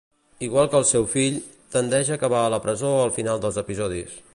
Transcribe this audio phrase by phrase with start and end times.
[0.45, 1.37] Igual que el seu fill,
[1.77, 4.23] tendeix a acabar a la presó al final dels episodis.